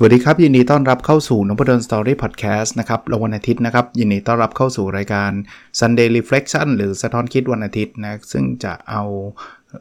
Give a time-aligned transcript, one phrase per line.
[0.00, 5.30] สวัสดีครับ ยินดีต้อนรับเข้าสู่นพดลสตอรี่พอดแคสต์นะครับวันอาทิตย์นะครับ ยินดีต้อนรับเข้าสู่รายการ
[5.80, 9.02] Sunday Reflection หรือสะท้อนคิดวันอาทิตย์นะซึ่งจะเอา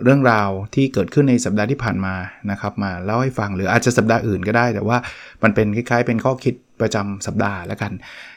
[0.03, 2.15] เรื่องราวที่เกิดขึ้นในสัปดาห์ที่ผ่านมา
[2.51, 4.97] นะครับ มาเล่าให้ฟังหรืออาจจะสัปดาห์อื่นก็ได้ แต่ว่า
[5.43, 7.91] มันเป็นคล้ายๆ เป็นข้อคิดประจำสัปดาห์แล้วกัน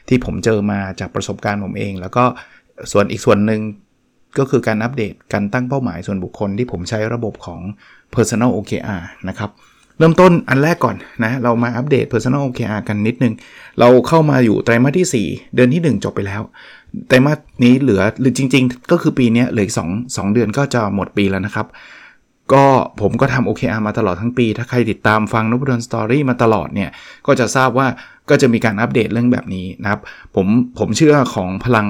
[0.07, 2.23] ที่ผมเจอมาจากประสบการณ์ผมเอง แล้วก็
[2.91, 3.61] ส่วนอีกส่วนหนึ่ง
[4.37, 7.61] ก็คือการอัปเดตการตั้งเป้าหมายส่วนบุคคลที่ผมใช้ระบบของ
[8.15, 9.51] Personal OKR นะครับ
[9.97, 13.33] เริ่มต้นอันแรกก่อนนะเรามาอัปเดต Personal OKR กันนิดนึง
[13.79, 16.41] เราเข้ามาอยู่ไตรมาสที่ 4 เดือนที่ 1 จบไปแล้ว
[17.07, 21.67] ไตรมาสนี้เหลือหรือจริง ๆ ก็คือปีนี้เหลืออีก2 2 เดือนก็จะหมดปีแล้วนะครับ
[22.53, 22.65] ก็
[23.01, 26.89] ผมก็ทำ OKR มาตลอดทั้งปี ถ้าใครติดตามฟังนบดอนสตอรี่มาตลอดเนี่ย
[27.27, 27.87] ก็จะทราบว่า
[28.29, 30.01] ก็จะมีการอัปเดตเรื่องแบบนี้นะครับ
[30.35, 30.47] ผม
[30.79, 31.87] ผมเชื่อของพลัง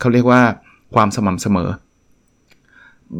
[0.00, 0.42] เขาเรียกว่า
[0.94, 1.68] ความสม่ำเสมอ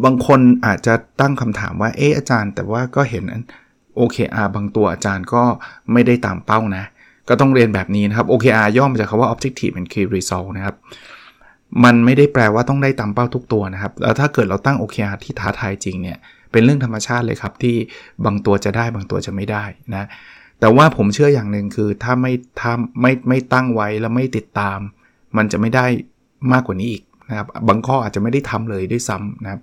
[0.04, 3.24] บางคนอาจจะตั้งคำถามว่าเอออาจารย์ แต่ว่าก็เห็น
[3.98, 5.42] OKR บางตัวอาจารย์ก็
[5.92, 6.84] ไม่ได้ตามเป้านะ
[7.28, 10.76] ก็ต้องเรียนแบบนี้นะครับ OKR ย่อมาจากคำว่า Objective and Key Result นะครับ
[11.84, 16.18] มันไม่ได้แปลว่าต้องได้ตามเป้าทุกตัวนะครับ แล้วถ้าเกิดเราตั้ง OKR ที่ท้าทายจริงเนี่ย
[16.52, 17.76] เป็นเรื่องธรรมชาติเลยครับที่
[18.24, 20.08] บางตัวจะได้บางตัวจะไม่ได้นะ
[20.60, 24.78] แต่ว่าผมเชื่ออย่างหนึ่งคือถ้าไม่ถ้าไม่ไม่ตั้งไว้แล้วไม่ติดตาม
[25.36, 25.86] มันจะไม่ได้
[26.52, 29.60] มากกว่านี้อีกนะครับ บางข้ออาจจะไม่ได้ทำเลยด้วยซ้ำนะครับ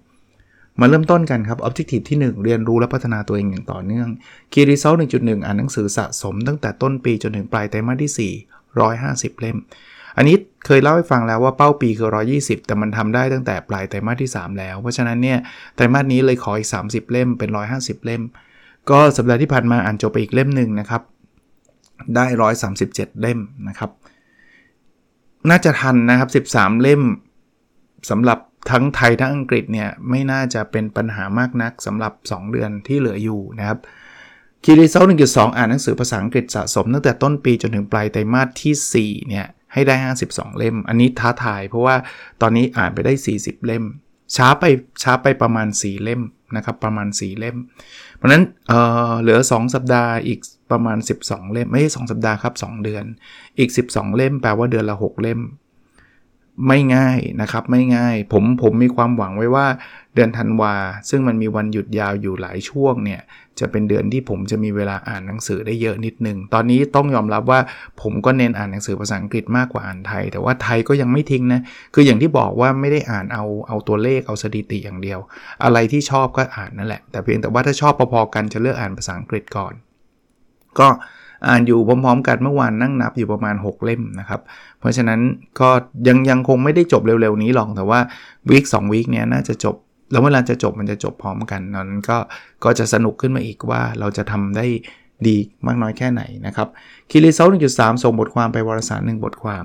[0.80, 4.08] มาเริ่มต้นกันครับ Objective ที่ 1 เรียนรู้และพัฒนาตัวเองอย่างต่อเนื่อง
[4.52, 8.34] Key Result 1.1 อ่านหนังสือสะสมตั้งแต่ต้นปีจนถึงปลายไตรมาสที่ 4
[8.92, 9.58] 150 เล่ม
[10.18, 10.36] อันนี้
[10.66, 15.38] เคยเล่าให้ฟังแล้วว่าเป้าปีคือ 120 แต่มันทำได้ตั้งแต่ปลายไตรมาสที่ 3 แล้ว เพราะฉะนั้นเนี่ย
[15.76, 18.22] ไตรมาสนี้เลยขออีก 30 เล่มเป็น 150 เล่ม
[18.90, 21.02] ก็สัปดาห์ที่ผ่านมาอ่านจบไปอีกเล่มหนึ่งนะครับ
[22.16, 22.26] ได้
[22.74, 23.92] 137 เล่มนะครับ
[25.50, 27.02] น่าจะทันนะครับ 13 เล่ม
[28.10, 28.40] สำหรับ
[28.70, 33.80] ทั้งไทยทั้งอังกฤษเนี่ยไม่น่าจะเป็นปัญหามากนักสำหรับ 2 เดือนที่เหลืออยู่นะครับ
[34.64, 39.96] คีรีเซล1.2อ่านหนังสือภาษาอังกฤษสะสมตั้งแต่ต้นปีจนถึงปลายไตรมาสที่4เนี่ยให้ได้
[40.28, 41.96] 52 เล่ม อันนี้ท้าทายเพราะว่า
[42.42, 43.84] ตอนนี้อ่านไปได้ 40 เล่ม
[44.36, 44.64] ช้าไป
[45.04, 46.22] ช้าไปประมาณ 4 เล่ม
[46.56, 47.58] นะครับประมาณ 4 เล่ม
[48.16, 50.40] เพราะนั้นเเหลือ 2 สัปดาห์อีก
[50.72, 53.04] ประมาณ 12 เล่ม ไม่ใช่ 2 สัปดาห์ครับ 2 เดือน
[53.60, 55.40] อีก 12 เล่มแปลว่าเดือนละ 6 เล่ม
[56.68, 59.68] ไม่ง่ายนะครับไม่ง่าย ผมผมมีความหวังไว้ว่า
[60.16, 60.76] เดือนธันวา
[61.10, 63.22] ซึ่งมันมีวันหยุดยาวอยู่หลายช่วงเนี่ย
[63.60, 67.60] จะเป็นเดือนที่ผมจะมีเวลาอ่านหนังสือได้เยอะนิดนึง ตอนนี้ต้องยอมรับว่า
[68.02, 71.62] ผมก็เน้นอ่านหนังสือภาษาอังกฤษมากกว่าอ่านไทย แต่ว่าไทยก็ยังไม่ทิ้งนะ
[71.94, 75.20] คืออย่างที่บอกว่าไม่ได้อ่านเอาเอาตัวเลขเอาสถิติอย่างเดียว
[75.64, 79.74] อะไรที่ชอบก็อ่านนั่นแหละแต่เพียงแต่ว่าถ้าชอบพอๆกันจะเลือกอ่านภาษาอังกฤษก่อน
[80.80, 80.88] ก็
[81.48, 84.42] อ่านอยู่พร้อมๆ กันเมื่อวานนั่งนับอยู่ประมาณ 6 เล่มนะครับ
[84.80, 85.20] เพราะฉะนั้น
[85.62, 85.70] ก็
[86.08, 88.00] ยังยังคงไม่ได้จบเร็วๆนี้หรอกแต่ว่า
[88.50, 89.76] วีคสองวีคเนี้ยน่าจะจบ
[90.12, 92.18] แล้วเวลาจะจบมันจะจบพร้อมกันนั้นก็
[92.64, 94.66] ก็จะสนุกขึ้นมาอีกว่าเราจะทำได้
[95.28, 96.68] ดีมากน้อยแค่ไหนนะครับ
[97.10, 99.64] คีรีเซล1.3ส่งบทความไปวารสารหนึ่งบทความ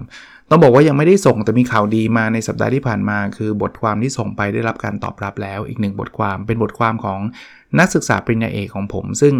[0.51, 7.21] ต้องบอกว่ายังไม่ได้ส่งแต่มีข่าวดีมาในสัปดาห์ที่ผ่านมา คือบทความที่ส่งไปได้รับการตอบรับแล้วอีกหนึ่งบทความเป็นบทความของ
[7.79, 9.35] นักศึกษาปริญญาเอกของผม ซึ่ง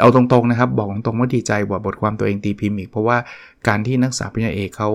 [0.00, 3.16] เอาตรงๆนะครับ บอกตรงๆว่าดีใจกว่าบทความตัวเองตีพิมพ์อีก เพราะว่า
[3.68, 4.90] การที่นักศึกษาปริญญาเอกเขา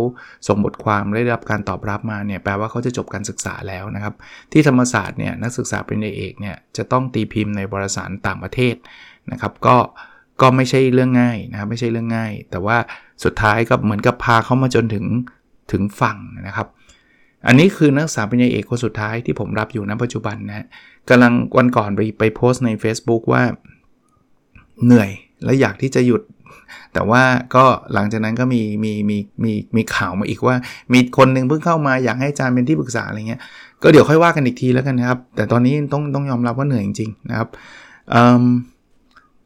[0.48, 4.14] ส่งบทความได้รับการตอบรับมาเนี่ยแปลว่าเขาจะจบการศึกษาแล้วนะครับ
[4.52, 8.76] ที่ธรรมศาสตร์เนี่ยนักศึกษาปริญญาเอกเนี่ยจะต้องตีพิมพ์ในบริษัทต่างประเทศ
[9.32, 9.78] นะครับ ก็
[10.42, 12.78] ก็ไม่ใช่เรื่องง่ายนะครับไม่ใช่เรื่องง่าย แต่ว่า
[13.24, 15.06] สุดท้ายก็เหมือนกับพาเขามาจนถึง
[15.72, 16.18] ถึงฝั่ง
[16.48, 16.68] นะครับ
[17.48, 20.66] อันนี้คือนักศึกษาปริญญาเอกคนสุดท้ายที่ผมรับอยู่ณปัจจุบันนะ
[21.10, 23.44] กำลังวันก่อนไปไปโพสต์ใน Facebook ว่า
[24.86, 25.10] เหนื่อย
[25.44, 26.22] และอยากที่จะหยุด
[26.94, 27.24] แต่ว่า
[27.56, 30.56] ก็หลังจากนั้นก็มีมีมีมีมีข่าวมาอีกว่า
[30.94, 33.42] มีคนหนึ่งเพิ่งเข้ามาอยากให้อาจารย์เป็นที่ปรึกษาอะไรเงี้ย
[33.84, 37.50] ก็เดี๋ยวค่อยว่ากันอีกทีแล้วกันนะครับ แต่ตอนนี้ต้องต้องยอมรับว่าเหนื่อยจริงๆนะครับ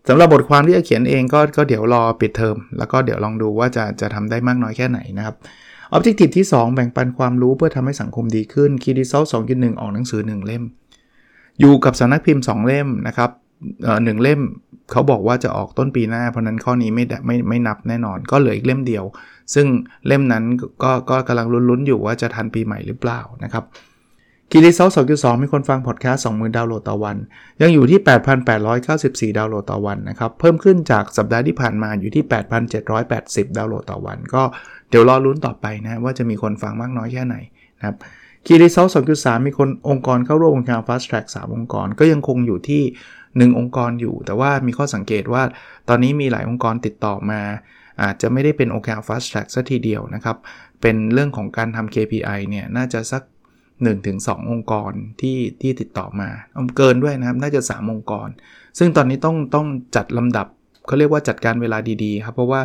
[0.08, 5.36] สำหรับบทความที่จะเขียนเองก็ก็เดี๋ยวรอปิดเทอมแล้วก็เดี๋ยวลองดูว่าจะจะทำได้มากน้อยแค่ไหนนะครับ
[5.92, 10.64] ออบเจกตีที่ 2 แบ่งปันความรู้เพื่อทำให้สังคมดีขึ้นคีดีเซลสองหนึ่งออกหนังสือ 1 เล่ม
[11.60, 13.30] อยู่กับสำนักพิมพ์ 2 เล่มนะครับ
[14.04, 14.42] หนึ่งเล่ม
[14.92, 19.04] เขาบอกว่าจะออกต้นปีหน้า เพราะนั้นข้อนี้ไม่ไม่ไม่นับแน่นอน ก็เหลืออีกเล่มเดียว
[19.54, 19.68] ซึ่ง
[20.08, 20.44] เล่มนั้น
[20.84, 23.66] ก็ก็กำลังลุ้นๆอยู่ว่าจะทันปีใหม่หรือเปล่านะครับ
[24.52, 27.18] Key Result 2.2มีคนฟังพอดแคสต์20,000ดาวน์โหลดต่อวัน
[27.62, 28.00] ยังอยู่ที่
[28.70, 32.24] 8,894 ดาวน์โหลดต่อวันนะครับ เพิ่มขึ้นจากสัปดาห์ที่ผ่านมาอยู่ที่
[32.90, 34.44] 8,780 ดาวน์โหลดต่อวัน ก็
[34.90, 37.36] เดี๋ยวรอลุ้นต่อไปนะว่าจะมีคนฟังมากน้อยแค่ไหน
[37.78, 37.96] นะครับ
[38.46, 42.84] คีรีเซล2.3มีคนองค์กรเข้าร่วมโครงการ Fast Track 3 องค์กร ก็ยังคงอยู่ที่
[43.34, 45.44] 1 องค์กรอยู่ แต่ว่ามีข้อสังเกตว่า
[45.90, 47.42] ตอนนี้มีหลายองค์กรติดต่อมา
[48.04, 50.38] อาจจะไม่ได้เป็น OKR Fast Track ซะทีเดียวนะครับ
[50.82, 53.24] เป็นเรื่องของการทำ KPI เนี่ยน่าจะสัก
[53.86, 54.92] 1-2 องค์กร
[55.22, 56.30] ที่ที่ติดต่อมา
[56.78, 58.30] เกินด้วยนะครับ น่าจะ 3 องค์กร
[58.78, 60.48] ซึ่งตอนนี้ต้องต้องจัดลำดับ
[60.88, 62.62] เขาเรียกว่าจัดการเวลาดีๆครับ เพราะว่า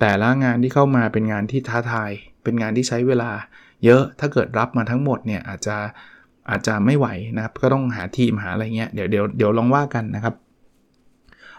[0.00, 2.10] แต่ละงานที่เข้ามาเป็นงานที่ท้าทาย
[2.44, 3.30] เป็นงานที่ใช้เวลา
[3.84, 5.76] เยอะถ้าเกิดรับมาทั้งหมดเนี่ยอาจจะ
[6.48, 7.06] อาจจะไม่ไหว
[7.36, 10.34] นะครับ ก็ต้องหาทีมหาอะไรเงี้ยเดี๋ยวเดี๋ยวเดี๋ยวลองว่ากันนะครับ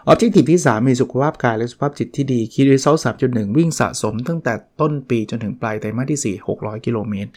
[0.06, 7.30] ออบเจกตีที่ 3 มีสุขภาพกายและสุขภาพจิตที่ดีคีรีเซลสามจุดหนึ่งวิ่งสะสมตั้งแต่ต้นปีจนถึงปลายไตรมาสที่ 4 600 กิโลเมตร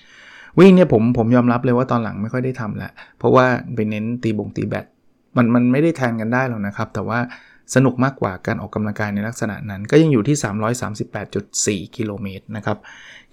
[0.60, 3.46] วิ่งเนี่ยผมผมยอมรับเลยว่าตอนหลังไม่ค่อยได้ทำแล้วเพราะว่า
[3.76, 4.86] ไปเน้นตีบงตีแบต
[5.38, 7.20] มันมันไม่ได้แทนกันได้หรอกนะครับ แต่ว่า
[7.76, 10.38] สนุกมากกว่าการออกกำลังกายในลักษณะนั้น ก็ยังอยู่ที่
[11.82, 12.78] 338.4 กิโลเมตรนะครับ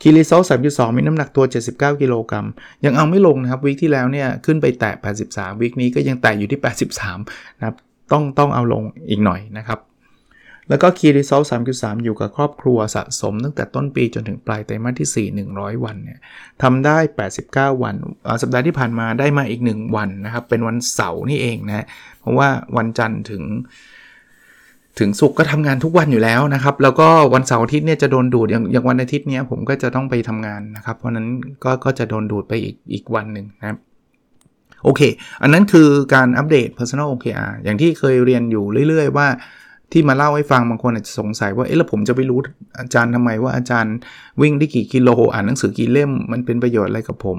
[0.01, 2.47] คีรีโซล3.2 มีน้ำหนักตัว 79 กิโลกรัม
[2.85, 4.95] ยังเอาไม่ลงนะครับวิกที่แล้วเนี่ยขึ้นไปแตะ
[5.29, 6.61] 83วิกนี้ก็ยังแตะอยู่ที่
[7.09, 7.77] 83 นะครับ
[8.13, 9.81] ต้องต้องเอาลงอีกหน่อยนะครับ
[10.69, 11.43] แล้วก็คีรีโซล
[11.73, 16.19] 3.3 อยู่กับครอบครัวสะสมตั้งแต่ต้นปีจนถึงปลายไตรมาสที่ 4 100 วันเนี่ย
[16.63, 16.99] ทำได้
[17.75, 17.95] 89 วัน
[18.43, 21.87] สัปดาห์ที่ผ่านมาได้มาอีก 1 วันนะครับ เป็นวันเสาร์นี่เองนะ
[22.21, 23.43] เพราะว่าวันจันทร์ถึง
[24.99, 31.27] ถึงสุกก็ทำงานทุกวันอยู่แล้วนะครับ แล้วก็วันเสาร์อาทิตย์เนี่ยจะโดนดูดอย่างอย่างวันอาทิตย์เนี้ยผมก็จะต้องไปทำงานนะครับ เพราะนั้น
[31.65, 33.79] ก็ก็จะโดนดูดไปอีกอีกวันหนึ่งนะครับ
[34.85, 35.03] โอเค
[35.43, 39.27] อันนั้นคือการอัปเดต Personal OKR อย่างที่เคยเรียนอยู่เรื่อย ๆ ว่า
[39.93, 42.39] ที่มาเล่าให้ฟังบางคนอาจจะสงสัยว่า เอ๊ะแล้วผมจะไปรู้
[42.81, 43.95] อาจารย์ทำไมว่าอาจารย์
[44.41, 47.39] วิ่งได้กี่กิโลอ่านหนังสือกี่เล่มมันเป็นประโยชน์อะไรกับผม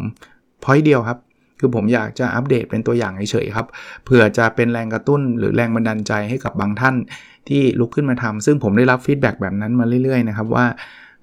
[0.63, 1.19] พอยเดียวครับ
[1.59, 3.67] คือผมอยากจะอัปเดตเป็นตัวอย่างเฉยๆครับ
[4.05, 6.95] เผื่อจะเป็นแรงกระตุ้นหรือแรงบันดาลใจให้กับบางท่าน
[7.49, 10.65] ที่ลุกขึ้นมาทำซึ่งผมได้รับ feedback แบบนั้นมาเรื่อยๆนะครับว่า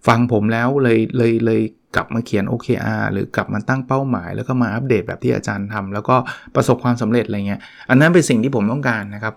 [0.06, 1.60] ฟังผมแล้วเลยเลยเลย
[1.96, 6.16] กลับมาเขียน OKR หรือกลับมาตั้งเป้าหมาย แล้วก็มาอัปเดตแบบที่อาจารย์ทำแล้วก็
[6.54, 9.34] ประสบความสำเร็จอะไรเงี้ยอันนั้นเป็นสิ่งที่ผมต้องการนะครับ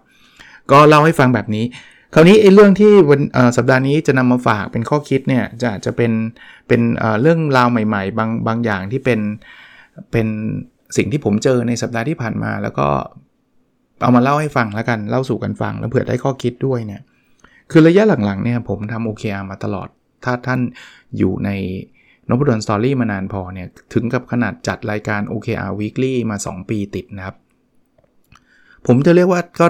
[0.72, 1.66] ก็เล่าให้ฟังแบบนี้
[2.14, 3.22] คราวนี้ไอ้เรื่องที่วัน
[3.58, 6.12] สัปดาห์นี้จะนำมาฝากเป็นข้อคิดเนี่ยจะจะเป็น
[6.68, 6.82] เป็น
[7.22, 9.20] เรื่องราวใหม่ ๆ บางบางอย่างที่เป็น
[10.12, 10.28] เป็น
[10.98, 12.88] สิ่งที่ผมเจอในสัปดาห์ที่ผ่านมา แล้วก็
[14.02, 17.02] เอามาเล่าให้ฟังแล้วกันเล่าสู่กันฟังแล้วเผื่อได้ข้อคิดด้วยเนี่ย
[17.72, 19.88] คือระยะหลังๆเนี่ยผมทำ OKR มาตลอด
[20.24, 20.60] ถ้าท่าน
[21.18, 21.50] อยู่ใน
[22.30, 27.36] นบดอนสตอรี่มานานพอเนี่ยถึงกับขนาดจัดรายการ OKR Weekly มา 2 ปีติดนะครับ
[28.88, 29.68] ผมจะเรียกว่าก็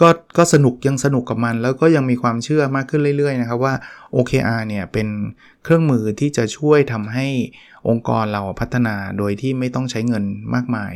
[0.00, 3.74] ก็ก็สนุกยังสนุกกับมัน แล้วก็ยังมีความเชื่อมากขึ้นเรื่อยๆนะครับว่า
[4.14, 5.08] OKR เนี่ยเป็น
[5.64, 7.26] เครื่องมือที่จะช่วยทำให้
[7.88, 10.24] องค์กรเราพัฒนาโดยที่ไม่ต้องใช้เงิน
[10.54, 10.92] มากมาย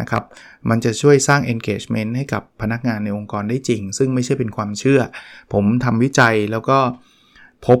[0.00, 0.24] นะครับ
[0.68, 5.00] มันจะช่วยสร้าง engagement ให้กับพนักงานในองค์กรได้จริง ซึ่งไม่ใช่เป็นความเชื่อ
[5.52, 6.78] ผมทำวิจัยแล้วก็
[7.66, 7.78] พบ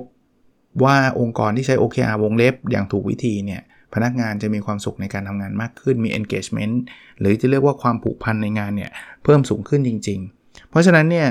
[0.84, 3.62] ว่าองค์กรที่ใช้ OKR วงเล็บอย่างถูกวิธีเนี่ย
[3.94, 6.74] พนักงานจะมีความสุขในการทำงานมากขึ้นมี engagement
[7.20, 8.90] หรือจะเรียกว่าความผูกพันในงานเนี่ย
[9.24, 10.37] เพิ่มสูงขึ้นจริง ๆ
[10.70, 11.28] เพราะฉะนั้นเนี่ย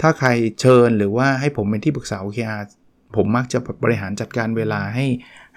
[0.00, 0.28] ถ้าใคร
[0.60, 2.62] เชิญหรือว่าให้ผมเป็นที่ปรึกษา OKR
[3.16, 5.06] ผมมักจะบริหารจัดการเวลาให้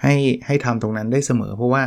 [0.02, 0.14] ให้
[0.46, 1.82] ให้ทำตรงนั้นได้เสมอ เพราะว่า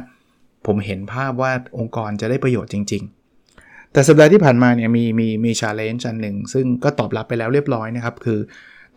[0.65, 3.03] ผมเห็นภาพว่าองค์กรจะได้ประโยชน์จริง
[3.47, 8.39] ๆ แต่สัปดาห์ที่ผ่านมาเนี่ยมีมีมีชาเลนจ์อันหนึ่ง ซึ่งก็ตอบรับไปแล้วเรียบร้อยนะครับ คือ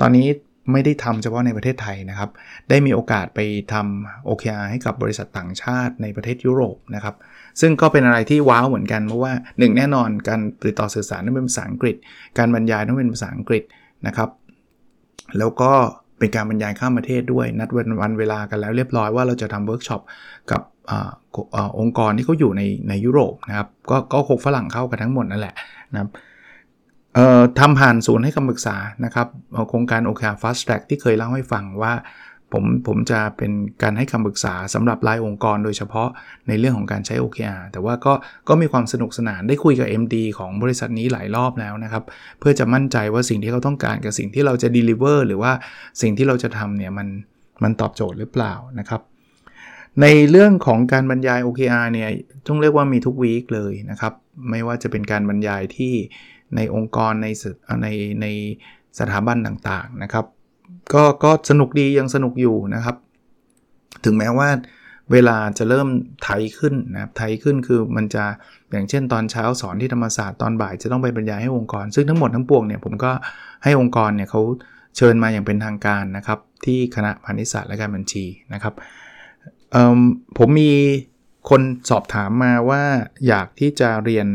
[0.01, 0.27] ตอนนี้
[0.73, 2.31] ไม่ได้ทำเฉพาะในประเทศไทยนะครับ
[2.71, 3.41] ได้มีโอกาสไป
[3.73, 7.15] ทำ OKR ให้กับบริษัทต่างชาติในประเทศยุโรปนะครับ
[7.61, 11.97] ซึ่งก็เป็นอะไรที่ว้าวเหมือนกันเพราะว่าหนึ่งแน่นอนการติดต่อสื่อสารต้องเป็นภาษาอังกฤษ
[12.39, 13.63] การบรรยายต้องเป็นภาษาอังกฤษ
[14.07, 14.31] นะครับ
[15.39, 15.73] แล้วก็
[16.19, 20.01] เป็นการบรรยายข้ามประเทศด้วยนัดวันวันเวลากันแล้วเรียบร้อยว่าเราจะทำเวิร์กช็อป
[20.51, 20.63] กับ
[21.57, 25.55] องค์กรที่เขาอยู่ในในยุโรปนะครับก็ก็คงฝรั่งเขากันทั้งหมดนั่นแหละ
[25.93, 26.11] นะครับ
[27.59, 29.27] ทำผ่านศูนย์ให้คำปรึกษานะครับ
[29.69, 31.95] โครงการ OKR Fast Track ที่เคยเล่าให้ฟังว่า
[32.53, 36.09] ผมผมจะเป็นการให้คำปรึกษาสำหรับรายองค์กรโดยเฉพาะ
[36.49, 38.13] ในเรื่องของการใช้ OKR แต่ว่าก็
[38.49, 42.05] ก็มีความสนุกสนานได้คุยกับ MD ของบริษัทนี้หลายรอบแล้วนะครับ
[42.39, 45.53] เพื่อจะมั่นใจว่าสิ่งที่เขาต้องการกับสิ่งที่เราจะ deliver หรือว่า
[46.03, 47.09] สิ่งที่เราจะทำเนี่ยมัน
[47.63, 49.01] มันตอบโจทย์หรือเปล่านะครับ
[50.03, 52.09] ในเรื่องของการบรรยาย OKR เนี่ย
[52.49, 54.13] ต้องเรียกว่ามีทุกวีคเลยนะครับ
[54.51, 55.95] ไม่ว่าจะเป็นการบรรยายที่
[56.57, 57.27] ในองค์กรใน
[57.83, 57.89] ใน
[58.23, 58.27] ใน
[58.99, 60.25] สถาบันต่างๆนะครับ
[60.95, 62.97] ก็ก็สนุกดียังสนุกอยู่นะครับ
[64.05, 64.49] ถึงแม้ว่า
[65.13, 65.89] เวลาจะเริ่ม
[66.25, 68.25] ไทยขึ้นนะครับไทยขึ้นคือมันจะ
[68.71, 73.13] อย่างเช่นตอนเช้าสอนที่ธรรมศาสตร์ตอนบ่ายจะต้องไปบรรยายให้องค์กร ซึ่งทั้งหมดทั้งปวงเนี่ยผมก็
[73.65, 74.43] ให้องค์กรเนี่ยเขา
[74.97, 78.75] เชิญมาอย่างเป็นทางการนะครับ ที่คณะพาณิชยศาสตร์และการบัญชีนะครับ
[80.39, 80.73] ผมมี
[81.51, 82.83] คนสอบถามมาว่า
[83.27, 84.27] อยากที่จะเรียน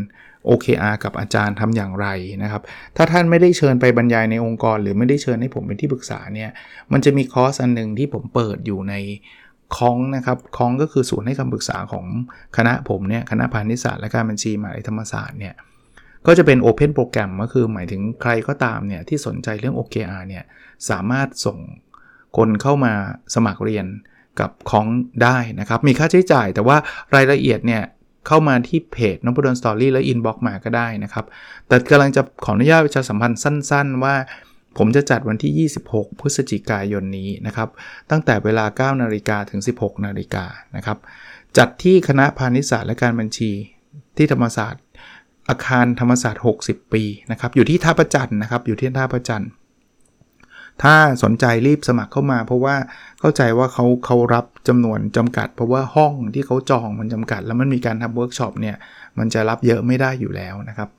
[0.50, 2.08] OKR กับอาจารย์ทำอย่างไร
[2.44, 2.62] นะครับ
[2.98, 6.50] ถ้าท่านไม่ได้เชิญไปบรรยายในองค์กร หรือไม่ได้เชิญให้ผมเป็นที่ปรึกษาเนี่ย
[6.92, 8.96] มันจะมีคอร์สอันหนึ่งที่ผมเปิดอยู่ใน
[9.78, 12.06] คองนะครับคองก็คือศูนย์ให้คำปรึกษาของ
[12.58, 15.56] คณะผมเนี่ยคณะพาณิชยศาสตร์และการบัญชีมหาวิทยาลัยธรรมศาสตร์เนี่ย
[16.28, 20.44] ก็จะเป็น Open โปรแกรมก็คือหมายถึงใครก็ตามเนี่ยที่สนใจเรื่อง OKR เนี่ย
[20.90, 21.58] สามารถส่ง
[22.38, 22.94] คนเข้ามา
[23.36, 23.86] สมัครเรียน
[24.40, 24.88] กับของ
[25.24, 26.78] ได้นะครับ มีค่าใช้จ่ายแต่ว่า
[27.16, 27.84] รายละเอียดเนี่ย
[28.28, 31.26] เข้ามาที่เพจ Nopadol's Story แล้ว inbox มาก็ได้นะครับ
[31.68, 34.16] แต่กำลังจะขออนุญาตประชาสัมพันธ์สั้น ๆ ว่า
[34.78, 37.70] ผมจะจัดวันที่ 26 พฤศจิกายนนี้นะครับ
[38.10, 40.98] ตั้งแต่เวลา 9 นาฬิกาถึง 16 นาฬิกานะครับ
[41.58, 43.52] จัดที่คณะพาณิชยศาสตร์และการบัญชี
[44.18, 44.84] ที่ธรรมศาสตร์
[45.50, 49.44] อาคารธรรมศาสตร์ 60 ปีนะครับ อยู่ที่ท่าพระจันทร์นะครับ อยู่ที่ท่าพระจันทร์
[50.82, 52.76] ถ้าสนใจรีบสมัครเข้ามา เพราะว่า
[53.20, 58.76] เข้าใจว่าเขาเขารับจำนวนจำกัด เพราะว่าห้องที่เขาจองมันจำกัด แล้วมันมีการทำเวิร์กช็อปเนี่ย
[59.20, 60.90] มันจะรับเยอะไม่ได้อยู่แล้วนะครับ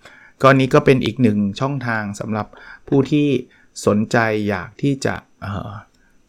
[0.43, 2.47] ก็นี้ก็เป็นอีกหนึ่งช่องทางสำหรับ
[2.89, 3.29] ผู้ที่
[3.87, 4.17] สนใจ
[4.49, 5.15] อยากที่จะ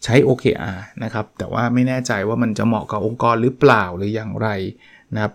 [0.04, 4.48] ใช้ OKR นะครับ แต่ว่าไม่แน่ใจว่ามันจะเหมาะกับองค์กรหรือเปล่าหรืออย่างไร
[5.14, 5.34] นะครับ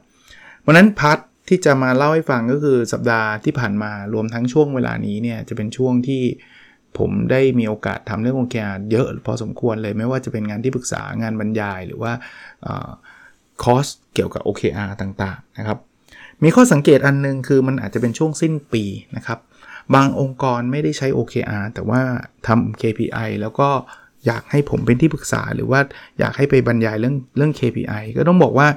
[0.60, 6.22] เพราะนั้น part ที่จะมาเล่าให้ฟังก็คือสัปดาห์ที่ผ่านมารวมทั้งช่วงเวลานี้เนี่ยจะเป็นช่วงที่
[6.99, 12.12] ผมได้มีโอกาสทำเรื่อง OKR เยอะพอสมควรเลยไม่ว่าจะเป็นงานที่ปรึกษางานบรรยายหรือว่า
[13.62, 15.78] คอร์สเกี่ยวกับ OKR ต่างๆนะครับ
[16.42, 18.85] มีข้อสังเกตอันนึงคือมันอาจจะเป็นช่วงสิ้นปี
[19.16, 19.38] นะครับ
[19.94, 22.00] บางองค์กรไม่ได้ใช้ OKR แต่ว่า
[22.47, 23.68] ทำ KPI แล้วก็
[24.26, 25.80] อยากให้ผมเป็นที่ปรึกษาหรือว่า
[26.18, 28.68] อยากให้ไปบรรยายเรื่องเรื่อง KPI ก็ต้องบอกว่า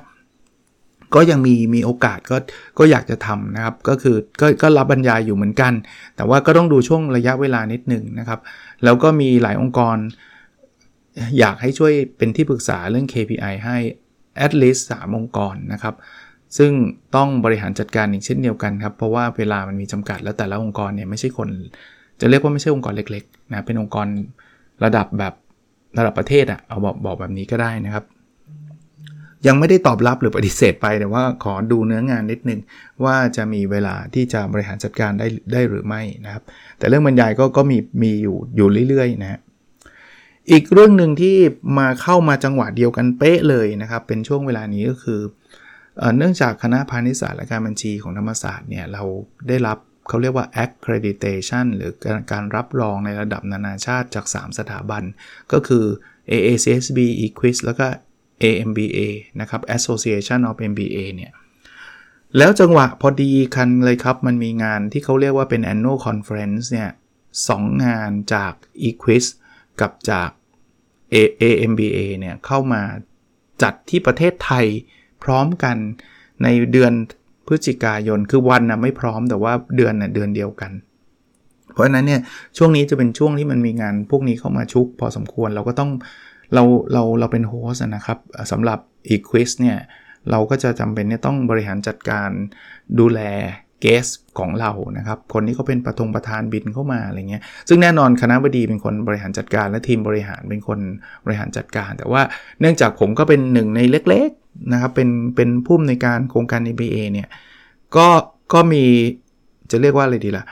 [1.15, 2.37] ก็ยังมีมีโอกาสก็
[2.79, 5.73] ก็อยากจะทำนะครับ ก็คือก็ก็รับบรรยายอยู่เหมือนกัน
[6.15, 8.39] แต่ว่าก็ต้องดูช่วงระยะเวลานิดหนึ่งนะครับ
[8.83, 9.97] แล้วก็มีหลายองค์กร
[11.39, 13.77] อยากให้ช่วยเป็นที่ปรึกษาเรื่อง KPI ให้
[14.45, 15.95] at least 3องค์กรนะครับ
[16.57, 16.71] ซึ่ง
[17.15, 21.49] ต้องบริหารจัดการอีกเช่นเดียวกันครับ เพราะว่าเวลามันมีจำกัดแล้วแต่ละองค์กรเนี่ยไม่ใช่คน
[22.21, 24.07] จะเรียกว่าไม่ใช่องค์กรเล็กๆนะเป็นองค์กร
[24.83, 25.33] ระดับแบบ
[25.97, 28.05] ระดับประเทศอะ่ะเอาบอกบอกแบบนี้ก็ได้นะครับ
[29.47, 32.59] ยังไม่ได้ตอบรับหรือปฏิเสธไปแต่ว่าขอดูเนื้องานนิดนึง
[33.03, 36.43] ว่าจะมีเวลาที่จะบริหารจัดการได้ได้หรือไม่นะครับ
[36.77, 39.39] แต่เรื่องบรรยายก็ก็มีมีอยู่อยู่เรื่อยๆนะ
[40.51, 41.35] อีกเรื่องหนึ่งที่
[41.79, 45.21] มาเข้ามาจังหวะเดียวกันเป๊ะเลยนะครับ เป็นช่วงเวลานี้ก็คือ
[46.17, 49.03] เนื่องจากคณะพาณิชยศาสตร์และการบัญชีของธรรมศาสตร์เนี่ยเรา
[49.47, 51.91] ได้รับเขาเรียกว่า accreditation หรือ
[52.31, 55.03] การรับรองในระดับนานาชาติจาก 3 สถาบัน
[55.51, 55.85] ก็คือ
[56.31, 57.87] AACSB Equis แล้วก็
[58.43, 58.99] AMBA
[59.41, 61.31] นะครับ Association of MBA เนี่ย
[62.37, 66.89] แล้วจังหวะพอดีคันเลยครับ มันมีงานที่เขาเรียกว่าเป็น annual conference เนี่ย
[67.47, 68.53] สองงานจาก
[68.87, 69.25] Equis
[69.81, 70.29] กับจาก
[71.41, 72.81] AMBA เนี่ยเข้ามา
[73.61, 74.65] จัดที่ประเทศไทย
[75.23, 75.77] พร้อมกัน
[76.43, 76.93] ในเดือน
[77.47, 80.71] พฤศจิกายน คือวันนะไม่พร้อมแต่ว่าเดือนนะ่ะเดือนเดียวกัน
[81.73, 82.21] เพราะฉะนั้นเนี่ย
[82.57, 85.91] ช่วงนี้จะเป็นช่วงที่มันมีงานพวกนี้เข้ามาชุกพอสมควรเราก็ต้อง
[86.53, 88.19] เราเราเราเป็นโฮสนะครับ
[88.51, 89.77] สำหรับอีควิสเนี่ย
[90.31, 92.29] เราก็จะจำเป็นเนี่ยต้องบริหารจัดการ
[92.99, 93.21] ดูแล
[93.81, 94.07] เกส
[94.39, 100.79] ของเรานะครับ คนนี้เขาเป็นประทงประธานบินเข้ามาอะไรเงี้ย ซึ่งแน่นอนคณะบดีเป็นคนบริหารจัดการและทีมบริหารเป็นคน
[101.25, 102.21] บริหารจัดการ แต่ว่า
[102.59, 107.27] เนื่องจากผมก็เป็นหนึ่งในเล็กๆนะครับ เป็นเป็นผู้ในการโครงการ MBA เนี่ย
[107.95, 108.07] ก็
[108.53, 108.83] ก็มี
[109.71, 110.45] จะเรียกว่าอะไรดีละ่ะ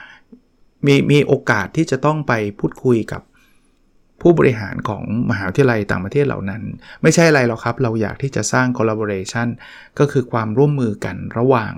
[0.86, 3.21] มีมีโอกาสที่จะต้องไปพูดคุยกับ
[4.22, 6.62] ผู้บริหารของมหาวิทยาลัยต่างประเทศเหล่านั้น
[7.01, 9.48] ไม่ใช่อะไรหรอกครับ เราอยากที่จะสร้าง collaboration
[10.00, 11.74] ก็คือความร่วมมือกันระหว่าง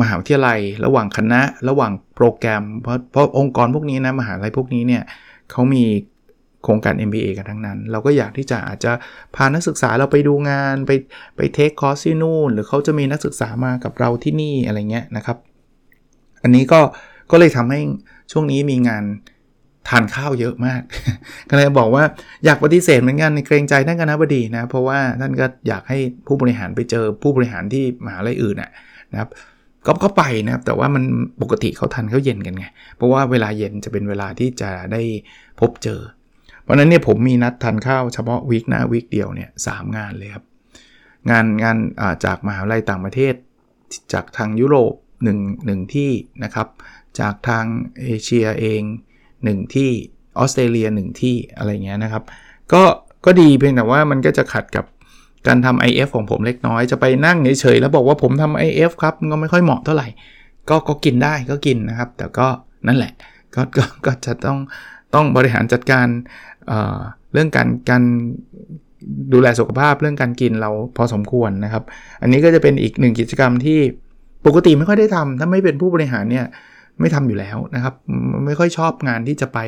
[0.00, 5.02] มหาวิทยาลัย ระหว่างคณะ ระหว่างโปรแกรม เพราะเพราะองค์กรพวกนี้นะมหาลัยพวกนี้เนี่ย
[5.50, 5.84] เขามี
[6.64, 8.92] โครงการ MBA กันทั้งนั้น เราก็อยากที่จะอาจจะ
[9.34, 10.92] พานักศึกษาเราไปดูงาน ไป
[11.36, 15.36] ไปเทคคอร์สที่นู่น หรือเขาจะมีนักศึกษามากับเราที่นี่อะไรเงี้ยนะครับ
[16.42, 16.80] อันนี้ก็
[17.30, 17.80] ก็เลยทำให้
[18.32, 19.04] ช่วงนี้มีงาน
[19.88, 20.82] ทานข้าวเยอะมาก
[21.50, 22.04] ก็เลยบอกว่า
[22.44, 29.30] อยากปฏิเสธเหมือนกันในเกรงใจท่านคณะบดีนะ เพราะว่าท่านก็อยากให้ผู้บริหารไปเจอผู้บริหารที่มหาลัยอื่นนะครับ
[29.86, 31.04] ก็ก็ไปนะครับแต่ว่ามัน
[31.42, 32.66] ปกติเขาทันเขาเย็นกันไง
[32.96, 35.02] เพราะว่าเวลาเย็นจะเป็นเวลาที่จะได้
[35.60, 36.00] พบเจอ
[36.62, 40.44] เพราะนั้นเนี่ยผมมีนัดทานข้าวเฉพาะวีคหน้าวีคเดียวเนี่ยสงานเลยครับ
[41.30, 41.76] งานงาน
[42.24, 43.34] จากมหาวิทยาลัยต่างประเทศ
[44.12, 44.94] จากทางยุโรป
[45.34, 46.10] 1 1ที่
[46.44, 46.68] นะครับ
[47.20, 47.64] จากทาง
[48.02, 48.82] เอเชียเอง
[49.42, 49.90] 1 ที่
[50.38, 52.22] ออสเตรเลีย 1 ที่อะไรเงี้ยนะครับ
[52.72, 52.82] ก็
[53.24, 54.84] ก็ดีเพียงแต่ว่ามันก็จะขัดกับ
[55.46, 60.08] การทำ IF ของผมเล็กน้อย จะไปนั่งเฉยๆแล้วบอกว่าผมทำ IF ครับก็ไม่ค่อยเหมาะเท่าไหร่
[60.68, 62.48] ก็ก็กินได้ก็กินนะครับ แต่ก็
[62.86, 63.12] นั่นแหละ
[63.54, 64.58] ก็ก็ก็จะต้อง
[65.14, 66.06] ต้องบริหารจัดการ
[66.68, 68.02] เเรื่องการการ
[69.32, 71.84] ดูแลสุขภาพเรื่องการกินเราพอสมควรนะครับ
[72.22, 73.78] อันนี้ก็จะเป็นอีกหนึ่งกิจกรรมที่
[74.46, 76.46] ปกติไม่ค่อยได้ทำถ้าไม่เป็นผู้บริหารเนี่ย
[77.00, 77.94] ไม่ทำอยู่แล้วนะครับ
[78.46, 79.58] ไม่ค่อยชอบงานที่จะไป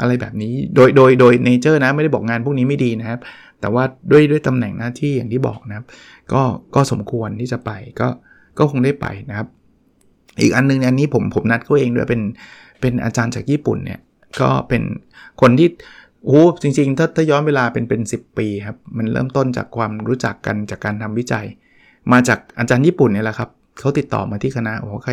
[0.00, 3.20] อะไรแบบนี้ โดยโดยโดยเนเจอร์นะไม่ได้บอกงานพวกนี้ไม่ดีนะครับ
[3.60, 5.86] แต่ว่าด้วยด้วยตำแหน่งหน้าที่อย่างที่บอกนะครับ
[6.32, 6.42] ก็
[6.74, 7.70] ก็สมควรที่จะไป
[8.00, 8.08] ก็
[8.58, 9.48] ก็คงได้ไปนะครับ
[10.40, 12.22] อีกอันนึงอันนี้ผมผมนัดเขาเองด้วยเป็น
[12.80, 14.00] เป็นอาจารย์จากญี่ปุ่นเนี่ย
[14.40, 14.82] ก็เป็น
[15.40, 15.68] คนที่
[16.26, 21.46] โอ้จริงๆถ้าถ้าย้อนเวลาเป็นเป็นสิปีครับ มันเริ่มต้นจากความรู้จักกันจากการทำวิจัย
[22.12, 25.12] มาจากอาจารย์ญี่ปุ่นเนี่ยแหละครับเขาติดต่อมาที่คณะโอ้ใคร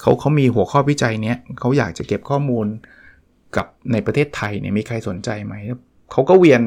[0.00, 2.66] เขาเขามีหัวข้อวิจัยเนี้ยเขาอยากจะเก็บข้อมูล
[3.56, 5.54] กับในประเทศไทยเนี่ยมีใครสนใจไหม
[6.12, 6.62] เขาก็เวียน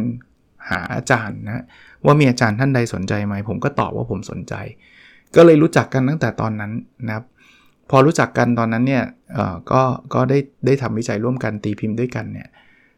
[0.69, 1.63] หาอาจารย์นะ
[2.05, 4.53] ว่ามีอาจารย์ท่านใดสนใจไหม ผมก็ตอบว่าผมสนใจ
[5.35, 6.71] ก็เลยรู้จักกันตั้งแต่ตอนนั้น
[7.07, 7.25] นะครับ
[7.89, 9.03] พอรู้จักกันตอนนั้นเนี่ย
[9.71, 9.81] ก็
[10.13, 12.47] ก็ได้ได้ทำวิจัยร่วมกันตีพิมพ์ด้วยกันเนี่ย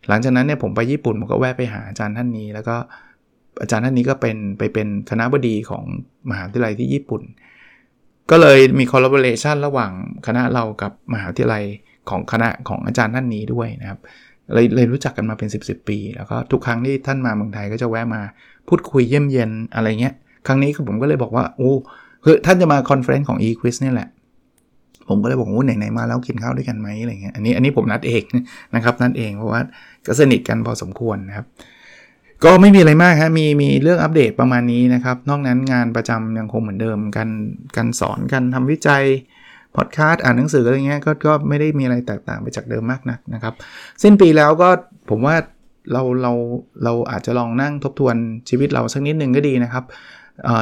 [0.08, 2.76] หลังจากนั้นเนี่ยผมไปญี่ปุ่นผมก็แวะไปหาอาจารย์ท่านนี้ แล้วก็
[3.62, 5.84] อาจารย์ท่านนี้ก็เป็นไปเป็นคณะบดีของ
[6.30, 7.22] มหาวิทยาลัยที่ญี่ปุ่น
[8.32, 9.92] ก็เลยมี collaboration ระหว่าง
[10.28, 11.64] คณะเรากับมหาวิทยาลัย
[12.10, 14.00] ของคณะของอาจารย์ท่านนี้ด้วยนะครับ
[14.54, 18.22] เลยเลยรู้จักกันมาเป็น 10 ๆ ปี แล้วก็ทุกครั้งที่ท่านมาเมืองไทยก็จะแวะมา
[18.68, 20.14] พูดคุยเยี่ยมเย็นอะไรเงี้ย
[20.48, 21.74] ครั้งนี้ผมก็เลยบอกว่าโอ้
[22.24, 24.10] คือท่านจะมา conference ของ EQUIS นี่แหละ
[25.10, 28.24] ผมก็เลยบอกว่าไหนๆมาแล้วกินข้าวด้วยกันไหมอะไรเงี้ยอันนี้อันนี้ผมนัดเอง
[28.76, 29.62] นะครับนัดเองเพราะว่า
[30.08, 31.46] ก็สนิทกันพอสมควรนะครับ
[32.44, 37.30] ก็ไม่มีอะไรมากครับมีมีเรื่องอัปเดตประมาณนี้นะครับ นอกนั้นงานประจำยังคงเหมือนเดิมการ
[37.76, 39.04] การสอนการทำวิจัย
[39.76, 43.54] พอดแคสต์อ่านหนังสืออะไรเงี้ยก็ก็ไม่ได้มีอะไรแตกต่างไปจากเดิมมากนักนะครับ
[44.04, 44.70] สิ้นปีแล้วก็
[45.10, 45.36] ผมว่า
[45.92, 46.34] เราเรา
[46.84, 48.16] เราอาจจะลองนั่งทบทวน
[48.50, 49.84] ชีวิตเราสักนิดหนึ่งก็ดีนะครับ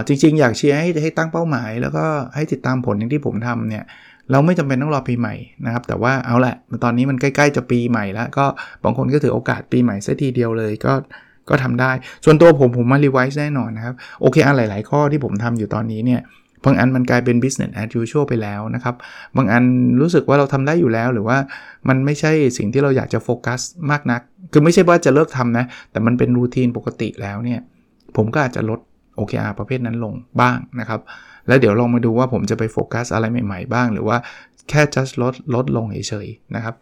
[0.07, 3.83] จริง ๆ อยากเชียร์ให้ให้ตั้งเป้าหมาย แล้วก็ให้ติดตามผลอย่างที่ผมทำเนี่ย
[4.31, 8.45] เราไม่จำเป็นต้องรอปีใหม่นะครับ แต่ว่าเอาแหละตอนนี้มันใกล้ ๆ จะปีใหม่แล้ว ก็
[8.83, 10.93] บางคนก็ถือโอกาสปีใหม่ซะทีเดียวเลยก็
[11.49, 11.91] ก็ทำได้
[12.25, 16.21] ส่วนตัวผมผมมา revise แน่นอนนะครับ โอเคอันหลาย ๆ ข้อที่ผมทำอยู่ตอนนี้เนี่ย
[16.65, 18.95] บางอันมันกลายเป็น business as usual ไปแล้วนะครับ
[19.35, 19.63] บางอัน
[20.01, 21.37] รู้สึกว่าเราทำได้อยู่แล้ว หรือว่า
[21.87, 23.59] มันไม่ใช่สิ่งที่เราอยากจะโฟกัส
[23.91, 24.21] มากนัก
[24.51, 27.59] คือไม่ใช่ว่าจะเลิกทำนะ แต่มันเป็นรูทีนปกติแล้วเนี่ย
[28.15, 28.79] ผมก็อาจจะลด
[29.19, 31.01] OKR ประเภทนั้นลงบ้างนะครับ
[31.47, 34.17] แล้วเดี๋ยวลองมาดูว่าผมจะไปโฟกัสอะไรใหม่ ๆ บ้าง หรือว่า
[34.69, 36.75] แค่ just ลดลดลงเฉยๆนะครับ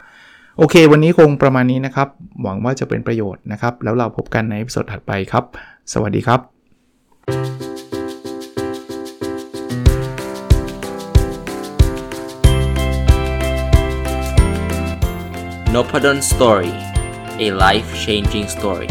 [0.57, 2.07] โอเค วันนี้คงประมาณนี้นะครับ
[2.43, 5.43] หวังว่าจะเป็นประโยชน์นะครับ แล้วเราพบกันในสดถัดไปครับ
[5.93, 6.39] สวัสดีครับ
[15.75, 16.73] n o p a d o n Story
[17.45, 18.89] a life changing story